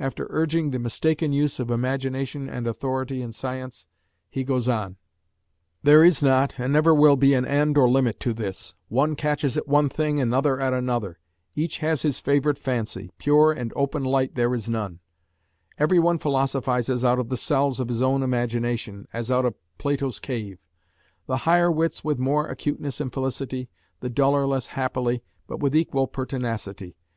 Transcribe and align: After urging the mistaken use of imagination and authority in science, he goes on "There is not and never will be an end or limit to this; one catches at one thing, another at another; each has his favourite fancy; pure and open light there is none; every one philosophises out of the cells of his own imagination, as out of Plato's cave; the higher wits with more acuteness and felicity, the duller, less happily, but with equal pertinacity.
After 0.00 0.26
urging 0.30 0.72
the 0.72 0.80
mistaken 0.80 1.32
use 1.32 1.60
of 1.60 1.70
imagination 1.70 2.48
and 2.48 2.66
authority 2.66 3.22
in 3.22 3.30
science, 3.30 3.86
he 4.28 4.42
goes 4.42 4.68
on 4.68 4.96
"There 5.84 6.02
is 6.02 6.24
not 6.24 6.54
and 6.58 6.72
never 6.72 6.92
will 6.92 7.14
be 7.14 7.34
an 7.34 7.44
end 7.46 7.78
or 7.78 7.88
limit 7.88 8.18
to 8.18 8.34
this; 8.34 8.74
one 8.88 9.14
catches 9.14 9.56
at 9.56 9.68
one 9.68 9.88
thing, 9.88 10.18
another 10.18 10.58
at 10.58 10.72
another; 10.74 11.20
each 11.54 11.78
has 11.78 12.02
his 12.02 12.18
favourite 12.18 12.58
fancy; 12.58 13.12
pure 13.16 13.52
and 13.52 13.72
open 13.76 14.02
light 14.02 14.34
there 14.34 14.52
is 14.56 14.68
none; 14.68 14.98
every 15.78 16.00
one 16.00 16.18
philosophises 16.18 17.04
out 17.04 17.20
of 17.20 17.28
the 17.28 17.36
cells 17.36 17.78
of 17.78 17.86
his 17.86 18.02
own 18.02 18.24
imagination, 18.24 19.06
as 19.12 19.30
out 19.30 19.44
of 19.44 19.54
Plato's 19.78 20.18
cave; 20.18 20.58
the 21.26 21.36
higher 21.46 21.70
wits 21.70 22.02
with 22.02 22.18
more 22.18 22.48
acuteness 22.48 23.00
and 23.00 23.12
felicity, 23.12 23.68
the 24.00 24.10
duller, 24.10 24.48
less 24.48 24.66
happily, 24.66 25.22
but 25.46 25.60
with 25.60 25.76
equal 25.76 26.08
pertinacity. 26.08 26.96